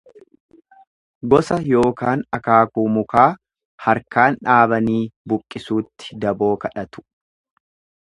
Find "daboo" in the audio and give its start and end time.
6.27-6.53